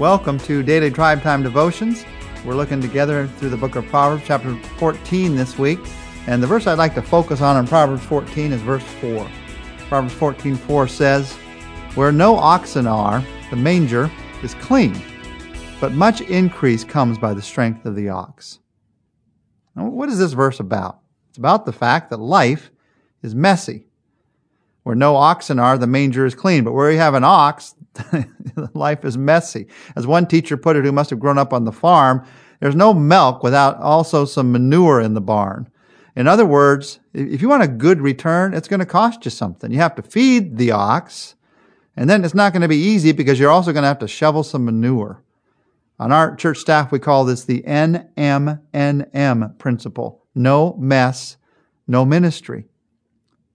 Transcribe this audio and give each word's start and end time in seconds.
Welcome 0.00 0.38
to 0.38 0.62
Daily 0.62 0.90
Tribe 0.90 1.20
Time 1.20 1.42
Devotions. 1.42 2.06
We're 2.46 2.54
looking 2.54 2.80
together 2.80 3.26
through 3.26 3.50
the 3.50 3.58
book 3.58 3.76
of 3.76 3.84
Proverbs, 3.88 4.22
chapter 4.24 4.56
14 4.78 5.36
this 5.36 5.58
week. 5.58 5.78
And 6.26 6.42
the 6.42 6.46
verse 6.46 6.66
I'd 6.66 6.78
like 6.78 6.94
to 6.94 7.02
focus 7.02 7.42
on 7.42 7.58
in 7.58 7.66
Proverbs 7.66 8.02
14 8.06 8.50
is 8.50 8.62
verse 8.62 8.82
4. 9.02 9.30
Proverbs 9.90 10.14
14 10.14 10.56
4 10.56 10.88
says, 10.88 11.34
Where 11.96 12.12
no 12.12 12.34
oxen 12.34 12.86
are, 12.86 13.22
the 13.50 13.56
manger 13.56 14.10
is 14.42 14.54
clean, 14.54 14.98
but 15.82 15.92
much 15.92 16.22
increase 16.22 16.82
comes 16.82 17.18
by 17.18 17.34
the 17.34 17.42
strength 17.42 17.84
of 17.84 17.94
the 17.94 18.08
ox. 18.08 18.58
Now, 19.76 19.84
what 19.84 20.08
is 20.08 20.18
this 20.18 20.32
verse 20.32 20.60
about? 20.60 21.00
It's 21.28 21.36
about 21.36 21.66
the 21.66 21.74
fact 21.74 22.08
that 22.08 22.20
life 22.20 22.70
is 23.22 23.34
messy. 23.34 23.84
Where 24.84 24.96
no 24.96 25.14
oxen 25.14 25.58
are, 25.58 25.76
the 25.76 25.86
manger 25.86 26.24
is 26.24 26.34
clean. 26.34 26.64
But 26.64 26.72
where 26.72 26.90
you 26.90 26.96
have 26.96 27.12
an 27.12 27.22
ox, 27.22 27.74
life 28.74 29.04
is 29.04 29.18
messy. 29.18 29.66
As 29.96 30.06
one 30.06 30.26
teacher 30.26 30.56
put 30.56 30.76
it, 30.76 30.84
who 30.84 30.92
must 30.92 31.10
have 31.10 31.20
grown 31.20 31.38
up 31.38 31.52
on 31.52 31.64
the 31.64 31.72
farm, 31.72 32.24
there's 32.60 32.76
no 32.76 32.92
milk 32.92 33.42
without 33.42 33.78
also 33.78 34.24
some 34.24 34.52
manure 34.52 35.00
in 35.00 35.14
the 35.14 35.20
barn. 35.20 35.68
In 36.16 36.26
other 36.26 36.46
words, 36.46 37.00
if 37.14 37.40
you 37.40 37.48
want 37.48 37.62
a 37.62 37.68
good 37.68 38.00
return, 38.00 38.52
it's 38.52 38.68
going 38.68 38.80
to 38.80 38.86
cost 38.86 39.24
you 39.24 39.30
something. 39.30 39.70
You 39.70 39.78
have 39.78 39.94
to 39.94 40.02
feed 40.02 40.56
the 40.56 40.72
ox, 40.72 41.34
and 41.96 42.10
then 42.10 42.24
it's 42.24 42.34
not 42.34 42.52
going 42.52 42.62
to 42.62 42.68
be 42.68 42.76
easy 42.76 43.12
because 43.12 43.38
you're 43.38 43.50
also 43.50 43.72
going 43.72 43.82
to 43.82 43.88
have 43.88 44.00
to 44.00 44.08
shovel 44.08 44.42
some 44.42 44.64
manure. 44.64 45.22
On 45.98 46.12
our 46.12 46.34
church 46.34 46.58
staff, 46.58 46.90
we 46.90 46.98
call 46.98 47.24
this 47.24 47.44
the 47.44 47.62
NMNM 47.62 49.58
principle. 49.58 50.24
No 50.34 50.74
mess, 50.78 51.36
no 51.86 52.04
ministry. 52.04 52.64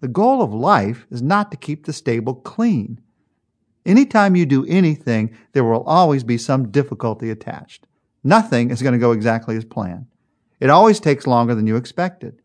The 0.00 0.08
goal 0.08 0.42
of 0.42 0.54
life 0.54 1.06
is 1.10 1.20
not 1.20 1.50
to 1.50 1.56
keep 1.56 1.84
the 1.84 1.92
stable 1.92 2.34
clean. 2.34 3.00
Anytime 3.88 4.36
you 4.36 4.44
do 4.44 4.66
anything, 4.66 5.34
there 5.52 5.64
will 5.64 5.82
always 5.84 6.22
be 6.22 6.36
some 6.36 6.70
difficulty 6.70 7.30
attached. 7.30 7.86
Nothing 8.22 8.70
is 8.70 8.82
going 8.82 8.92
to 8.92 8.98
go 8.98 9.12
exactly 9.12 9.56
as 9.56 9.64
planned. 9.64 10.06
It 10.60 10.68
always 10.68 11.00
takes 11.00 11.26
longer 11.26 11.54
than 11.54 11.66
you 11.66 11.76
expected. 11.76 12.42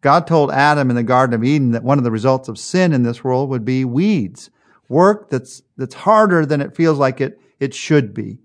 God 0.00 0.26
told 0.26 0.50
Adam 0.50 0.88
in 0.88 0.96
the 0.96 1.02
Garden 1.02 1.34
of 1.34 1.44
Eden 1.44 1.72
that 1.72 1.84
one 1.84 1.98
of 1.98 2.04
the 2.04 2.10
results 2.10 2.48
of 2.48 2.58
sin 2.58 2.94
in 2.94 3.02
this 3.02 3.22
world 3.22 3.50
would 3.50 3.66
be 3.66 3.84
weeds, 3.84 4.48
work 4.88 5.28
that's, 5.28 5.60
that's 5.76 5.94
harder 5.94 6.46
than 6.46 6.62
it 6.62 6.74
feels 6.74 6.98
like 6.98 7.20
it, 7.20 7.38
it 7.60 7.74
should 7.74 8.14
be. 8.14 8.38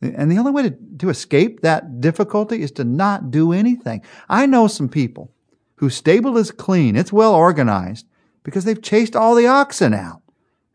And 0.00 0.30
the 0.30 0.38
only 0.38 0.52
way 0.52 0.62
to, 0.62 0.76
to 1.00 1.10
escape 1.10 1.62
that 1.62 2.00
difficulty 2.00 2.62
is 2.62 2.70
to 2.72 2.84
not 2.84 3.32
do 3.32 3.52
anything. 3.52 4.02
I 4.28 4.46
know 4.46 4.68
some 4.68 4.88
people 4.88 5.32
whose 5.76 5.96
stable 5.96 6.38
is 6.38 6.52
clean, 6.52 6.94
it's 6.94 7.12
well 7.12 7.34
organized, 7.34 8.06
because 8.44 8.64
they've 8.64 8.80
chased 8.80 9.16
all 9.16 9.34
the 9.34 9.48
oxen 9.48 9.92
out. 9.92 10.21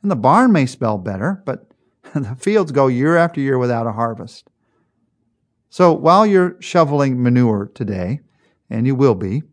And 0.08 0.12
the 0.14 0.16
barn 0.16 0.54
may 0.54 0.66
smell 0.66 0.98
better, 0.98 1.44
but 1.46 1.70
the 2.16 2.34
fields 2.40 2.72
go 2.72 2.88
year 2.88 3.18
after 3.18 3.42
year 3.42 3.58
without 3.58 3.88
a 3.88 3.92
harvest. 3.92 4.50
So 5.70 5.92
while 5.92 6.26
you're 6.26 6.56
shoveling 6.62 7.22
manure 7.22 7.70
today, 7.76 8.22
and 8.70 8.88
you 8.88 8.96
will 8.96 9.16
be, 9.16 9.44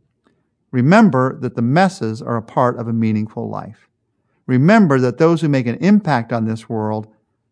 remember 0.70 1.36
that 1.40 1.56
the 1.56 1.62
messes 1.62 2.22
are 2.22 2.36
a 2.36 2.42
part 2.42 2.78
of 2.78 2.86
a 2.86 2.92
meaningful 2.92 3.50
life. 3.50 3.88
Remember 4.46 5.00
that 5.00 5.18
those 5.18 5.40
who 5.40 5.48
make 5.48 5.66
an 5.66 5.78
impact 5.78 6.32
on 6.32 6.44
this 6.44 6.68
world 6.68 7.08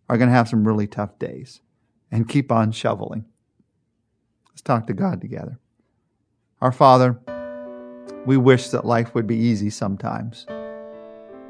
are 0.09 0.17
going 0.17 0.31
to 0.31 0.37
have 0.37 0.49
some 0.49 0.65
really 0.65 0.87
tough 0.87 1.19
days. 1.19 1.61
And 2.13 2.29
keep 2.29 2.53
on 2.53 2.71
shoveling. 2.71 3.25
Let's 4.49 4.63
talk 4.63 4.87
to 4.87 4.95
God 4.95 5.21
together. 5.21 5.59
Our 6.61 6.71
Father, 6.71 7.19
we 8.27 8.37
wish 8.37 8.69
that 8.69 8.85
life 8.85 9.13
would 9.13 9.27
be 9.27 9.39
easy 9.39 9.71
sometimes. 9.71 10.47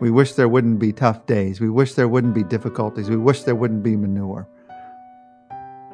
We 0.02 0.10
wish 0.10 0.32
there 0.32 0.48
wouldn't 0.48 0.80
be 0.80 0.92
tough 0.92 1.26
days. 1.26 1.60
We 1.60 1.70
wish 1.70 1.94
there 1.94 2.08
wouldn't 2.08 2.34
be 2.34 2.42
difficulties. 2.42 3.08
We 3.08 3.16
wish 3.16 3.44
there 3.44 3.54
wouldn't 3.54 3.84
be 3.84 3.94
manure. 3.94 4.48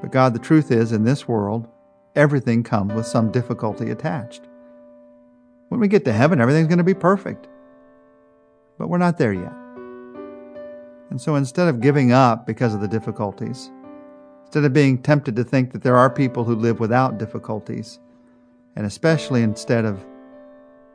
But 0.01 0.13
God, 0.13 0.33
the 0.33 0.39
truth 0.39 0.71
is, 0.71 0.93
in 0.93 1.05
this 1.05 1.29
world, 1.29 1.69
everything 2.17 2.63
comes 2.63 2.95
with 2.95 3.05
some 3.05 3.31
difficulty 3.31 3.91
attached. 3.91 4.49
When 5.69 5.79
we 5.79 5.89
get 5.89 6.07
to 6.07 6.13
heaven, 6.15 6.41
everything's 6.41 6.69
going 6.69 6.79
to 6.79 6.85
be 6.85 6.95
perfect. 6.95 7.49
But 8.79 8.89
we're 8.89 8.97
not 8.97 9.19
there 9.19 9.35
yet. 9.35 9.53
And 11.11 11.21
so 11.21 11.37
instead 11.37 11.69
of 11.69 11.83
giving 11.83 12.11
up 12.11 12.47
because 12.47 12.73
of 12.73 12.81
the 12.81 12.89
difficulties, 12.89 13.71
instead 14.47 14.65
of 14.65 14.73
being 14.73 15.03
tempted 15.03 15.37
to 15.37 15.45
think 15.45 15.71
that 15.73 15.83
there 15.83 15.97
are 15.97 16.09
people 16.09 16.45
who 16.45 16.55
live 16.55 16.81
without 16.81 17.19
difficulties, 17.19 17.99
and 18.75 18.87
especially 18.87 19.43
instead 19.43 19.85
of 19.85 20.03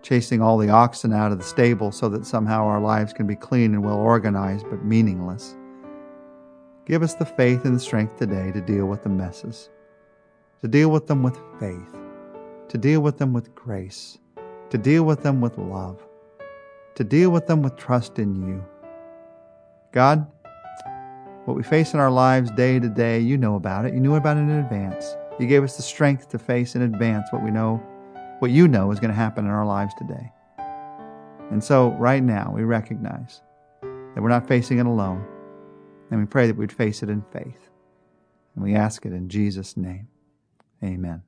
chasing 0.03 0.41
all 0.41 0.57
the 0.57 0.69
oxen 0.69 1.13
out 1.13 1.31
of 1.31 1.37
the 1.37 1.43
stable 1.43 1.91
so 1.91 2.09
that 2.09 2.25
somehow 2.25 2.65
our 2.65 2.81
lives 2.81 3.13
can 3.13 3.25
be 3.25 3.35
clean 3.35 3.73
and 3.73 3.83
well 3.83 3.97
organized 3.97 4.69
but 4.69 4.83
meaningless. 4.83 5.55
Give 6.85 7.01
us 7.01 7.15
the 7.15 7.25
faith 7.25 7.63
and 7.63 7.75
the 7.75 7.79
strength 7.79 8.17
today 8.17 8.51
to 8.51 8.59
deal 8.59 8.85
with 8.85 9.03
the 9.03 9.09
messes, 9.09 9.69
to 10.61 10.67
deal 10.67 10.91
with 10.91 11.07
them 11.07 11.23
with 11.23 11.39
faith, 11.57 11.95
to 12.67 12.77
deal 12.77 12.99
with 12.99 13.17
them 13.17 13.31
with 13.31 13.55
grace, 13.55 14.19
to 14.69 14.77
deal 14.77 15.03
with 15.05 15.23
them 15.23 15.39
with 15.39 15.57
love, 15.57 16.05
to 16.95 17.05
deal 17.05 17.29
with 17.29 17.47
them 17.47 17.63
with 17.63 17.77
trust 17.77 18.19
in 18.19 18.35
you. 18.35 18.63
God, 19.93 20.27
what 21.45 21.55
we 21.55 21.63
face 21.63 21.93
in 21.93 22.01
our 22.01 22.11
lives 22.11 22.51
day 22.51 22.79
to 22.79 22.89
day, 22.89 23.19
you 23.19 23.37
know 23.37 23.55
about 23.55 23.85
it. 23.85 23.93
You 23.93 24.01
knew 24.01 24.15
about 24.15 24.35
it 24.35 24.41
in 24.41 24.49
advance. 24.49 25.15
You 25.39 25.47
gave 25.47 25.63
us 25.63 25.77
the 25.77 25.83
strength 25.83 26.27
to 26.29 26.39
face 26.39 26.75
in 26.75 26.81
advance 26.81 27.31
what 27.31 27.43
we 27.43 27.51
know 27.51 27.81
what 28.43 28.51
you 28.51 28.67
know 28.67 28.91
is 28.91 28.99
going 28.99 29.09
to 29.09 29.15
happen 29.15 29.45
in 29.45 29.51
our 29.51 29.65
lives 29.65 29.93
today. 29.93 30.29
And 31.49 31.63
so, 31.63 31.91
right 31.91 32.21
now, 32.21 32.51
we 32.53 32.63
recognize 32.63 33.41
that 33.81 34.21
we're 34.21 34.27
not 34.27 34.49
facing 34.49 34.79
it 34.79 34.85
alone. 34.85 35.25
And 36.11 36.19
we 36.19 36.25
pray 36.25 36.47
that 36.47 36.57
we'd 36.57 36.69
face 36.69 37.01
it 37.03 37.09
in 37.09 37.23
faith. 37.31 37.69
And 38.53 38.63
we 38.65 38.75
ask 38.75 39.05
it 39.05 39.13
in 39.13 39.29
Jesus' 39.29 39.77
name. 39.77 40.09
Amen. 40.83 41.23